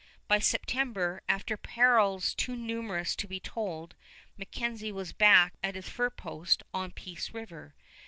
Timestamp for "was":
4.91-5.13